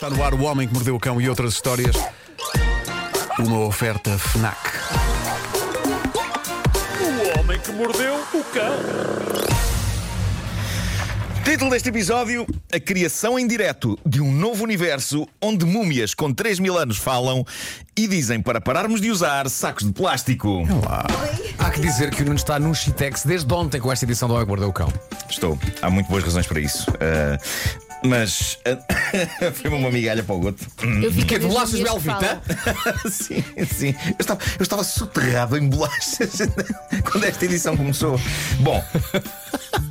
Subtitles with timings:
[0.00, 1.96] Está no ar o Homem que Mordeu o Cão e outras histórias.
[3.36, 4.56] Uma oferta FNAC.
[7.00, 8.76] O homem que mordeu o cão.
[11.44, 16.60] Título deste episódio: A criação em direto de um novo universo onde múmias com 3
[16.60, 17.44] mil anos falam
[17.96, 20.62] e dizem para pararmos de usar sacos de plástico.
[21.58, 24.34] Há que dizer que o Nuno está num Shitex desde ontem com esta edição do
[24.34, 24.92] Homem que Mordeu o Cão.
[25.28, 25.58] Estou.
[25.82, 26.86] Há muito boas razões para isso.
[27.00, 30.70] Ah, mas ah, foi uma migalha para o outro.
[31.02, 32.42] Eu fico Que é de bolachas as minhas Belvita?
[33.10, 33.94] sim, sim.
[34.08, 36.38] Eu estava, eu estava soterrado em bolachas
[37.10, 38.20] quando esta edição começou.
[38.60, 38.82] Bom,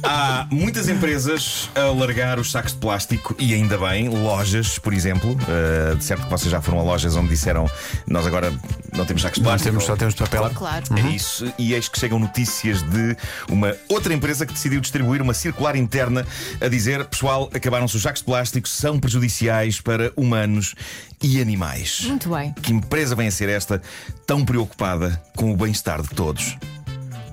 [0.04, 5.32] há muitas empresas a largar os sacos de plástico e ainda bem, lojas, por exemplo.
[5.32, 7.70] Uh, de certo que vocês já foram a lojas onde disseram
[8.08, 8.52] nós agora
[8.96, 9.70] não temos sacos de Não plástico.
[9.72, 10.50] temos, só temos papel.
[10.54, 10.86] Claro.
[10.98, 13.16] É isso, e eis que chegam notícias de
[13.50, 16.26] uma outra empresa que decidiu distribuir uma circular interna
[16.60, 20.76] a dizer: pessoal, acabaram-se os sacos de plástico, são prejudiciais para humanos
[21.22, 22.02] e animais.
[22.06, 22.54] Muito bem.
[22.54, 23.82] Que empresa vem a ser esta
[24.26, 26.58] tão preocupada com o bem-estar de todos?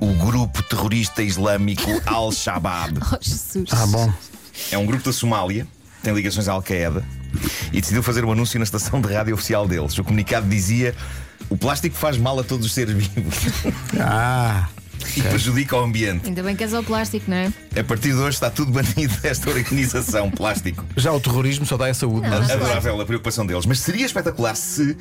[0.05, 2.99] O grupo terrorista islâmico Al-Shabaab.
[3.11, 3.71] Oh, Jesus.
[3.73, 4.13] Ah, bom.
[4.71, 5.67] É um grupo da Somália,
[6.03, 7.03] tem ligações à Al-Qaeda
[7.73, 9.97] e decidiu fazer um anúncio na estação de rádio oficial deles.
[9.97, 10.95] O comunicado dizia:
[11.49, 13.35] o plástico faz mal a todos os seres vivos
[13.99, 14.69] Ah,
[15.17, 16.27] e prejudica o ambiente.
[16.27, 17.53] Ainda bem que és ao plástico, não é?
[17.79, 20.85] A partir de hoje está tudo banido desta organização plástico.
[20.97, 22.29] já o terrorismo só dá a saúde.
[22.29, 22.53] não é?
[22.53, 24.97] Adorável a preocupação deles, mas seria espetacular se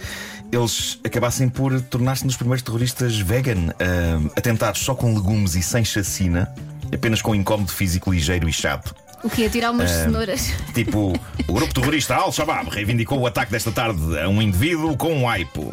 [0.52, 5.84] eles acabassem por tornar-se nos primeiros terroristas vegan, ah, atentados só com legumes e sem
[5.84, 6.54] chacina,
[6.94, 8.96] apenas com incómodo físico ligeiro e chato.
[9.24, 10.52] O que é tirar umas cenouras?
[10.74, 11.14] Tipo,
[11.48, 15.72] o grupo terrorista Al-Shabaab reivindicou o ataque desta tarde a um indivíduo com um aipo.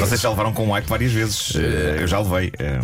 [0.00, 1.54] Vocês já levaram com um aipo várias vezes.
[1.56, 2.52] Eh, Eu já levei.
[2.58, 2.80] eh,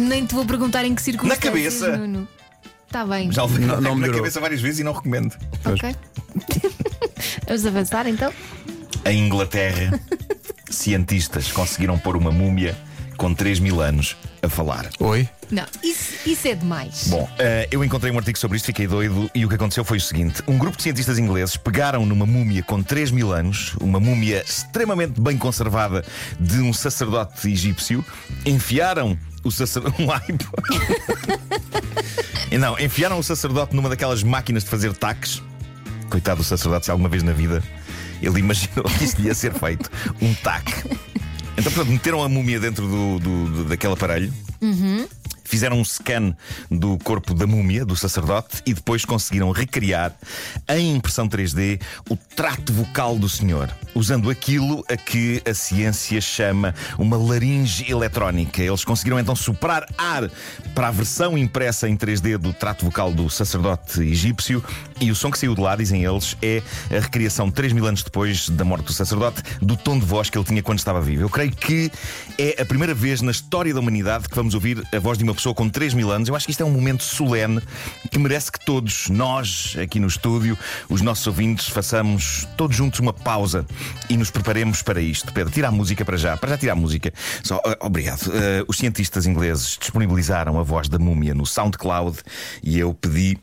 [0.00, 1.96] Nem te vou perguntar em que circunstâncias, cabeça.
[1.96, 2.26] Nuno.
[2.86, 3.30] Está bem.
[3.30, 4.16] Já levei Não- não na melhorou.
[4.20, 5.34] cabeça várias vezes e não recomendo.
[5.64, 5.94] Ok.
[7.46, 8.32] Vamos avançar então?
[9.04, 9.98] Em Inglaterra,
[10.70, 12.76] cientistas conseguiram pôr uma múmia
[13.22, 14.90] com 3 mil anos a falar.
[14.98, 15.28] Oi?
[15.48, 17.06] Não, isso, isso é demais.
[17.06, 19.98] Bom, eh, eu encontrei um artigo sobre isto, fiquei doido e o que aconteceu foi
[19.98, 24.00] o seguinte: um grupo de cientistas ingleses pegaram numa múmia com 3 mil anos, uma
[24.00, 26.04] múmia extremamente bem conservada
[26.40, 28.04] de um sacerdote egípcio,
[28.44, 29.92] enfiaram o sacerdote.
[30.02, 30.50] Um aipo.
[32.50, 35.40] E Não, enfiaram o sacerdote numa daquelas máquinas de fazer taques.
[36.10, 37.62] Coitado do sacerdote, se alguma vez na vida
[38.20, 39.88] ele imaginou que isto ia ser feito.
[40.20, 41.11] Um taque.
[41.62, 44.32] Então, portanto, meteram a múmia dentro do, do- do- daquele aparelho.
[45.44, 46.34] Fizeram um scan
[46.70, 50.14] do corpo da múmia, do sacerdote, e depois conseguiram recriar
[50.66, 51.78] em impressão 3D
[52.08, 58.62] o trato vocal do senhor, usando aquilo a que a ciência chama uma laringe eletrónica.
[58.62, 60.30] Eles conseguiram então soprar ar
[60.74, 64.64] para a versão impressa em 3D do trato vocal do sacerdote egípcio,
[65.02, 68.02] e o som que saiu de lá, dizem eles, é a recriação 3 mil anos
[68.02, 71.24] depois da morte do sacerdote do tom de voz que ele tinha quando estava vivo.
[71.24, 71.90] Eu creio que
[72.38, 75.34] é a primeira vez na história da humanidade que vamos ouvir a voz de uma
[75.34, 76.28] pessoa com 3 mil anos.
[76.28, 77.60] Eu acho que isto é um momento solene
[78.10, 80.58] que merece que todos, nós aqui no estúdio,
[80.88, 83.66] os nossos ouvintes, façamos todos juntos uma pausa
[84.08, 85.32] e nos preparemos para isto.
[85.32, 86.36] Pedro, tira a música para já.
[86.36, 87.12] Para já tirar a música.
[87.42, 88.30] Só, ah, obrigado.
[88.32, 92.18] Ah, os cientistas ingleses disponibilizaram a voz da múmia no SoundCloud
[92.62, 93.38] e eu pedi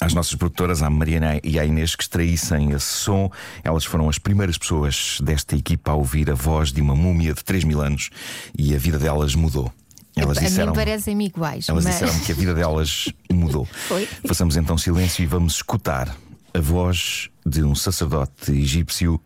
[0.00, 3.30] às nossas produtoras, à Mariana e à Inês, que extraíssem esse som.
[3.62, 7.44] Elas foram as primeiras pessoas desta equipa a ouvir a voz de uma múmia de
[7.44, 8.10] 3 mil anos
[8.58, 9.72] e a vida delas mudou.
[10.16, 10.72] Elas a disseram.
[10.72, 11.68] mim parecem-me iguais.
[11.68, 11.94] Elas mas...
[12.00, 13.66] disseram que a vida delas mudou.
[13.66, 14.06] Foi.
[14.26, 16.16] Façamos então silêncio e vamos escutar
[16.54, 19.20] a voz de um sacerdote egípcio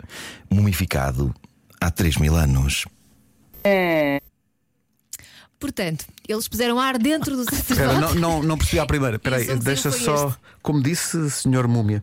[0.51, 1.33] mumificado
[1.81, 2.85] há 3 mil anos.
[5.59, 8.01] Portanto, eles puseram ar dentro do sacerdote.
[8.01, 9.17] não, não, não percebi à primeira.
[9.17, 10.29] Espera aí, deixa só.
[10.29, 10.39] este.
[10.63, 12.03] Como disse, senhor Múmia.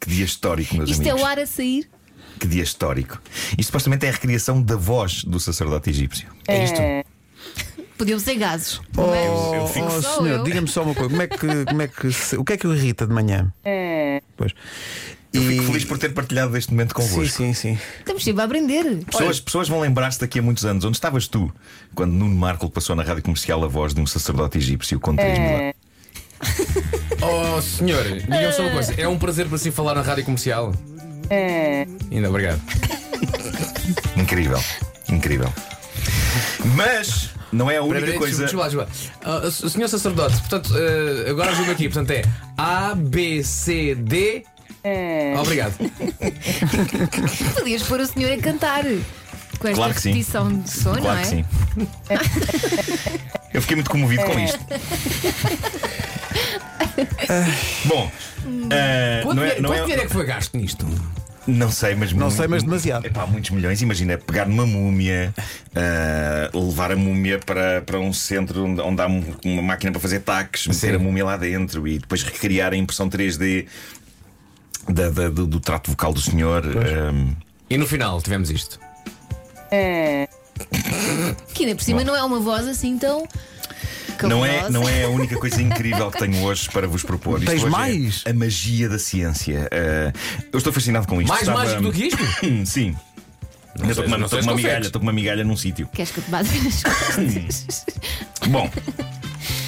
[0.00, 1.22] Que dia histórico, meus Isto é amigos.
[1.22, 1.90] o ar a sair.
[2.38, 3.20] Que dia histórico.
[3.58, 6.28] Isto supostamente é a recriação da voz do sacerdote egípcio.
[6.46, 6.78] É isto?
[7.98, 8.78] Podiam ser gases.
[8.96, 9.30] Oh, é?
[9.30, 9.68] oh,
[10.02, 10.44] Sou senhor, eu.
[10.44, 11.08] diga-me só uma coisa.
[11.08, 13.50] Como é que, como é que se- o que é que o irrita de manhã?
[14.36, 14.52] Pois.
[15.32, 17.36] Eu E- fico feliz por ter partilhado este momento Sim, convosco.
[17.36, 17.78] sim, sim.
[17.98, 19.04] Estamos sempre a aprender.
[19.10, 20.84] Pessoas, pessoas vão lembrar-se daqui a muitos anos.
[20.84, 21.50] Onde estavas tu
[21.94, 25.38] quando Nuno Marco passou na rádio comercial a voz de um sacerdote egípcio com 3
[25.38, 25.74] mil anos?
[27.22, 28.94] Oh, senhor, diga-me só uma coisa.
[29.00, 30.74] É um prazer para si falar na rádio comercial?
[32.10, 32.60] Ainda obrigado.
[34.16, 34.62] Incrível,
[35.08, 35.52] incrível.
[36.74, 38.42] Mas não é a única Peraí, coisa.
[38.44, 39.46] Desculpa, desculpa, desculpa.
[39.66, 41.88] O senhor sacerdote, portanto, ah, agora ajuda aqui.
[41.88, 42.22] Portanto, é
[42.56, 44.44] A, B, C, D.
[45.40, 45.74] Obrigado.
[47.54, 48.84] Podias pôr o senhor a cantar.
[49.58, 50.10] Com esta Claro que sim.
[50.10, 51.22] repetição de som, não Claro é?
[51.22, 51.44] que sim.
[53.54, 54.58] Eu fiquei muito comovido com isto.
[57.84, 58.10] Bom,
[58.70, 60.86] ah, Quanto, não, é, dinheiro- não, quanto é- dinheiro é que foi gasto nisto?
[61.48, 63.06] não sei, mas Não sei, mas demasiado.
[63.06, 63.80] Epá, muitos milhões.
[63.80, 65.32] Imagina pegar numa múmia,
[65.74, 70.00] ah, levar a múmia para, para um centro onde, onde há um- uma máquina para
[70.00, 70.96] fazer taques, meter Sim.
[70.96, 73.66] a múmia lá dentro e depois recriar a impressão 3D
[74.88, 76.64] da- da- do, do trato vocal do senhor.
[76.66, 77.34] ah,
[77.70, 78.78] E no final tivemos isto.
[81.54, 83.26] Que ainda por cima não é uma voz assim tão.
[84.22, 87.38] Não é, não é a única coisa incrível que tenho hoje para vos propor.
[87.38, 88.24] Isto Tens hoje é mais?
[88.26, 89.68] a magia da ciência.
[89.72, 90.12] Ah,
[90.52, 91.28] eu estou fascinado com isto.
[91.28, 92.18] Mais Estava- mágico do que isto?
[92.66, 92.96] Sim.
[93.78, 95.86] Não estou com uma, migalha, estou com uma migalha num sítio.
[95.92, 97.84] Queres que eu te bate nas costas?
[98.48, 98.70] Bom,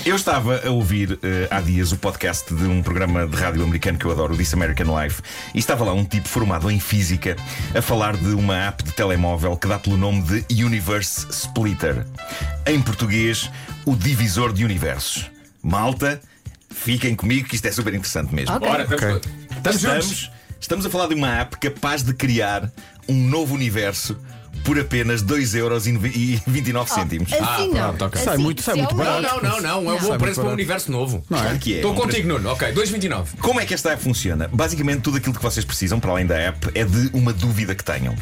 [0.09, 3.99] eu estava a ouvir eh, há dias o podcast de um programa de rádio americano
[3.99, 5.21] que eu adoro, o This American Life,
[5.55, 7.37] e estava lá um tipo formado em física
[7.75, 12.07] a falar de uma app de telemóvel que dá pelo nome de Universe Splitter.
[12.67, 13.51] Em português,
[13.85, 15.31] o divisor de universos.
[15.63, 16.19] Malta,
[16.71, 18.57] fiquem comigo que isto é super interessante mesmo.
[18.57, 18.67] Ok.
[18.67, 19.77] Ora, estamos.
[19.77, 22.73] Estamos, estamos a falar de uma app capaz de criar
[23.07, 24.19] um novo universo
[24.69, 26.87] por apenas 2,29€.
[26.89, 27.33] cêntimos.
[27.33, 27.71] Assim não.
[27.71, 28.21] pronto, ok.
[28.21, 29.43] Assim, Sai muito- sai se é muito uma- barato.
[29.43, 29.91] Não, não, não, não.
[29.93, 30.53] É um bom Sai preço muito para um barato.
[30.53, 31.25] universo novo.
[31.31, 31.43] Não é?
[31.43, 31.77] Claro que é.
[31.77, 32.51] Estou contigo, Nuno.
[32.51, 33.37] Ok, 2,29.
[33.41, 34.47] Como é que esta app funciona?
[34.53, 37.83] Basicamente, tudo aquilo que vocês precisam, para além da app, é de uma dúvida que
[37.83, 38.15] tenham.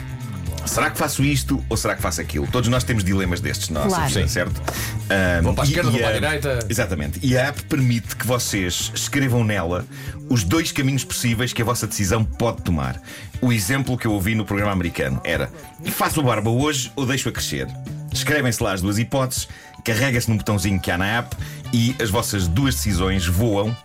[0.66, 2.46] Será que faço isto ou será que faço aquilo?
[2.48, 4.12] Todos nós temos dilemas destes, não Claro.
[4.12, 4.60] Sim, certo?
[5.08, 6.58] Ahm, Vou para a esquerda, e vou para a a- direita.
[6.68, 7.18] Exatamente.
[7.22, 9.84] E a app permite que vocês escrevam nela
[10.28, 13.00] os dois caminhos possíveis que a vossa decisão pode tomar.
[13.40, 15.50] O exemplo que eu ouvi no programa americano era:
[15.86, 17.66] faço a barba hoje ou deixo-a crescer?
[18.12, 19.46] Escrevem-se lá as duas hipóteses,
[19.84, 21.36] carrega-se num botãozinho que há na app
[21.72, 23.76] e as vossas duas decisões voam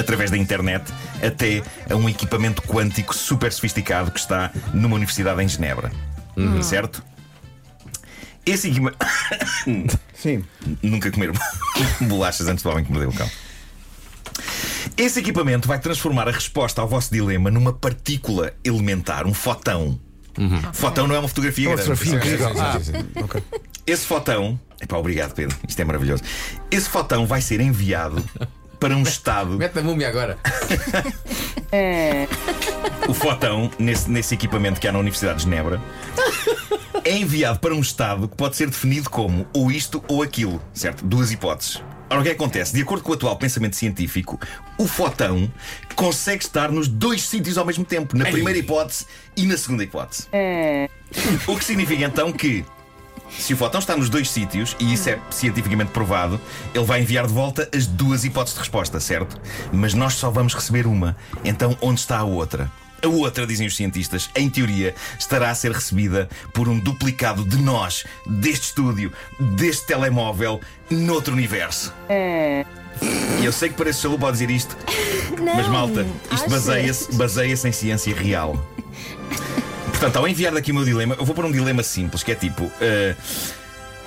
[0.00, 0.92] através da internet
[1.22, 5.90] até a um equipamento quântico super sofisticado que está numa universidade em Genebra.
[6.62, 7.02] Certo?
[8.46, 8.98] Esse equipamento.
[10.14, 10.44] Sim.
[10.82, 11.32] Nunca comer
[12.02, 13.28] bolachas antes do homem que mordeu o cão.
[14.96, 20.00] Esse equipamento vai transformar a resposta ao vosso dilema numa partícula elementar, um fotão.
[20.72, 21.98] Fotão não é uma fotografia É uma grande.
[21.98, 22.82] fotografia incrível.
[22.82, 22.92] sim.
[23.16, 23.42] Ah, ok.
[23.86, 24.58] Esse fotão.
[24.80, 25.56] Epá, obrigado, Pedro.
[25.68, 26.22] Isto é maravilhoso.
[26.70, 28.24] Esse fotão vai ser enviado
[28.80, 29.58] para um estado.
[29.58, 30.38] Mete a múmia agora.
[33.08, 35.80] O fotão, nesse, nesse equipamento que há na Universidade de Genebra,
[37.04, 41.04] é enviado para um estado que pode ser definido como ou isto ou aquilo, certo?
[41.04, 41.82] Duas hipóteses.
[42.08, 42.74] Ora, o que acontece?
[42.74, 44.38] De acordo com o atual pensamento científico,
[44.76, 45.52] o fotão
[45.94, 48.32] consegue estar nos dois sítios ao mesmo tempo, na Ei.
[48.32, 49.06] primeira hipótese
[49.36, 50.26] e na segunda hipótese.
[51.46, 52.64] O que significa então que.
[53.38, 56.40] Se o fotão está nos dois sítios, e isso é cientificamente provado,
[56.74, 59.40] ele vai enviar de volta as duas hipóteses de resposta, certo?
[59.72, 61.16] Mas nós só vamos receber uma.
[61.44, 62.70] Então, onde está a outra?
[63.02, 67.56] A outra, dizem os cientistas, em teoria, estará a ser recebida por um duplicado de
[67.56, 69.10] nós, deste estúdio,
[69.56, 70.60] deste telemóvel,
[70.90, 71.94] noutro universo.
[73.40, 74.76] E eu sei que parece chalupa dizer isto,
[75.56, 78.62] mas malta, isto baseia-se baseia em ciência real.
[80.00, 82.34] Portanto, ao enviar daqui o meu dilema, eu vou pôr um dilema simples, que é
[82.34, 83.14] tipo: eh,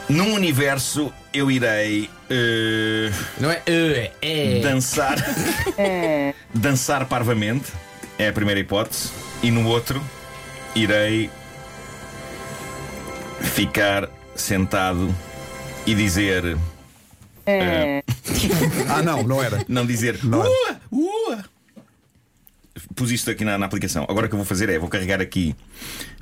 [0.09, 3.61] num universo eu irei eh, Não é?
[3.67, 4.11] É.
[4.23, 4.59] é.
[4.59, 5.17] dançar,
[6.51, 7.71] dançar parvamente,
[8.17, 9.11] é a primeira hipótese,
[9.43, 10.03] e no outro
[10.73, 11.29] irei
[13.41, 15.13] ficar sentado
[15.85, 16.57] e dizer,
[18.89, 19.63] Ah, não, não era.
[19.67, 20.47] não dizer, Não é.
[20.47, 21.52] ua, ua.
[22.95, 24.05] Pus isto aqui na, na aplicação.
[24.09, 25.55] Agora o que eu vou fazer é, vou carregar aqui.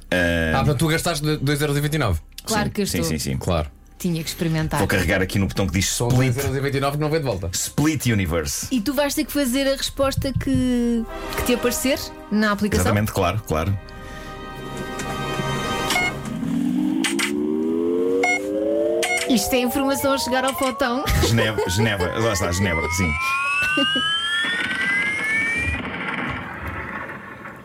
[0.09, 2.17] eh, Ah, portanto, tu gastaste 2,29€.
[2.45, 3.11] Claro que eu sim, estou.
[3.11, 3.37] sim, sim.
[3.37, 3.69] Claro.
[3.99, 4.79] Tinha que experimentar.
[4.79, 7.49] Vou carregar aqui no botão que diz São Split, 2,29€ que não vem de volta.
[7.53, 8.67] Split Universe.
[8.71, 11.03] E tu vais ter que fazer a resposta que,
[11.37, 11.99] que te aparecer
[12.31, 12.83] na aplicação?
[12.85, 13.77] Exatamente, claro, claro.
[19.29, 21.03] Isto é informação a chegar ao fotão.
[21.27, 23.09] Genebra, Genebra, lá está, Genebra, sim.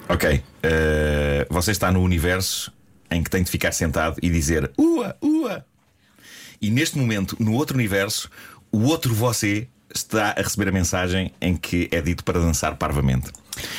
[0.08, 0.42] Ok.
[0.62, 2.72] eh, você está no universo
[3.10, 5.64] em que tem de ficar sentado e dizer Ua, ua.
[6.60, 8.30] E neste momento, no outro universo,
[8.72, 13.30] o outro você está a receber a mensagem em que é dito para dançar parvamente.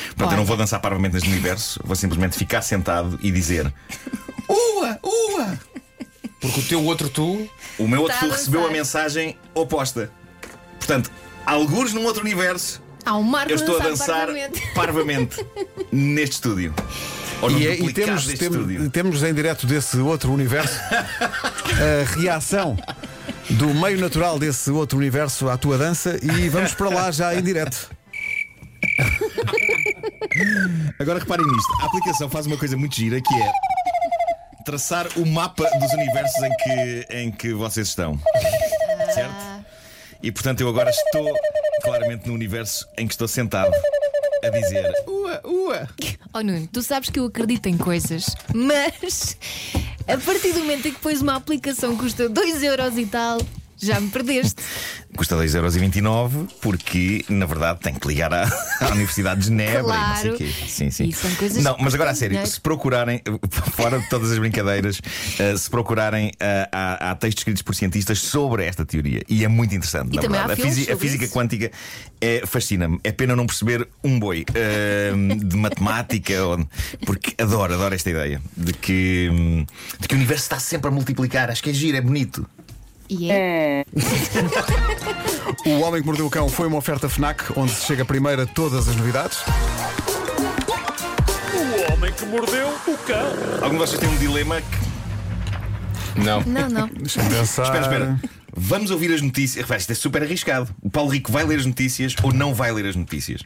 [0.08, 3.72] Portanto, eu não vou dançar parvamente neste universo, vou simplesmente ficar sentado e dizer
[4.48, 5.58] Ua, ua.
[6.40, 7.48] Porque o teu outro tu.
[7.78, 10.10] O meu outro tu recebeu a mensagem oposta.
[10.78, 11.10] Portanto,
[11.44, 14.62] alguns num outro universo, Há um marco eu estou a dançar parvamente.
[14.74, 15.46] parvamente
[15.90, 16.74] neste estúdio.
[17.58, 22.76] E, é- e temos, temos, temos em direto desse outro universo a reação
[23.48, 27.42] do meio natural desse outro universo à tua dança e vamos para lá já em
[27.42, 27.90] direto.
[30.98, 33.52] Agora reparem nisto: a aplicação faz uma coisa muito gira que é
[34.66, 38.20] traçar o mapa dos universos em que, em que vocês estão.
[39.14, 39.64] Certo?
[40.22, 41.32] E portanto eu agora estou
[41.88, 43.72] claramente no universo em que estou sentado
[44.44, 45.88] a dizer ua, ua.
[46.32, 49.36] Oh Nuno, tu sabes que eu acredito em coisas, mas
[50.06, 53.38] a partir do momento em que pões uma aplicação que custa 2 euros e tal,
[53.80, 54.56] já me perdeste.
[55.16, 58.44] Custa 2,29€ porque, na verdade, tem que ligar à,
[58.80, 60.38] à Universidade de Genebra e não sei o Claro.
[60.38, 60.66] quê.
[60.68, 61.12] Sim, sim.
[61.62, 62.50] Não, mas agora a sério, dinheiro.
[62.50, 63.22] se procurarem,
[63.74, 65.00] fora de todas as brincadeiras,
[65.38, 69.48] eh, se procurarem, eh, há, há textos escritos por cientistas sobre esta teoria e é
[69.48, 70.12] muito interessante.
[70.12, 70.52] E na verdade.
[70.52, 71.32] a, fisi- a física isso.
[71.32, 71.70] quântica
[72.20, 72.98] é, fascina-me.
[73.04, 75.12] É pena não perceber um boi eh,
[75.44, 76.34] de matemática,
[77.06, 79.66] porque adoro, adoro esta ideia de que, hum,
[80.00, 81.50] de que o universo está sempre a multiplicar.
[81.50, 82.46] Acho que é giro, é bonito.
[83.08, 83.84] E é.
[85.66, 88.46] O Homem que Mordeu o Cão foi uma oferta FNAC, onde se chega primeiro a
[88.46, 89.38] todas as novidades.
[91.54, 93.62] O homem que mordeu o cão.
[93.62, 96.42] Algum de vocês tem um dilema que Não.
[96.42, 96.88] Não, não.
[96.94, 97.64] Deixa-me pensar.
[97.64, 98.20] Espera, espera.
[98.54, 99.64] Vamos ouvir as notícias.
[99.64, 100.68] Repara, Isto é super arriscado.
[100.82, 103.42] O Paulo Rico vai ler as notícias ou não vai ler as notícias?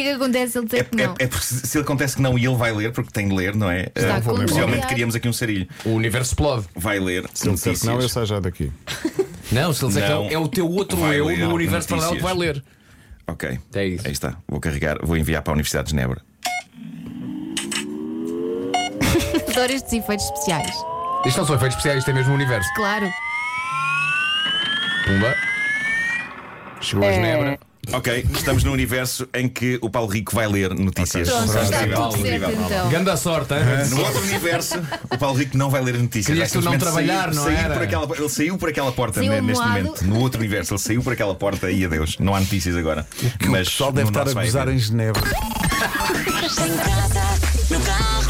[0.00, 0.58] O que é que acontece?
[0.58, 1.14] Ele É, tem que não.
[1.18, 3.34] é- é porque se se acontece que não e ele vai ler, porque tem de
[3.34, 3.88] ler, não é?
[3.96, 5.68] Uh, com Possivelmente um criamos aqui um sarilho.
[5.84, 6.66] O universo explode.
[6.74, 8.72] Vai ler Se ele disser que não, eu saio já daqui.
[9.52, 10.28] Não, se ele disser que Não.
[10.30, 12.62] é o teu outro eu no universo paralelo que vai ler.
[13.26, 13.58] Ok.
[13.74, 14.06] É isso.
[14.06, 14.36] Aí está.
[14.48, 16.20] Vou carregar, vou enviar para a Universidade de Genebra.
[19.50, 20.70] Adoro estes efeitos especiais.
[21.26, 22.68] Isto não são efeitos especiais, isto é mesmo o universo.
[22.76, 23.08] Claro.
[25.04, 25.34] Pumba.
[26.80, 27.58] Chegou a Genebra.
[27.92, 31.28] Ok, estamos no universo em que o Paulo Rico vai ler notícias.
[31.28, 32.66] Pronto, está Incrível, tudo certo incrível.
[32.66, 32.88] então.
[32.90, 33.60] Ganda sorte, hein?
[33.90, 34.74] No outro universo,
[35.10, 36.26] o Paulo Rico não vai ler as notícias.
[36.26, 37.74] Querias Vai tu não simplesmente trabalhar, não era?
[37.74, 39.82] Por aquela, ele saiu por aquela porta Saiu ne- neste amuado.
[39.84, 40.04] momento.
[40.04, 42.16] No outro universo, ele saiu por aquela porta e adeus.
[42.20, 43.06] Não há notícias agora.
[43.44, 44.74] O Mas pessoal deve no estar nosso a vai gozar haver.
[44.74, 45.22] em Genebra.
[45.22, 47.22] Em casa,
[47.70, 48.20] no carro.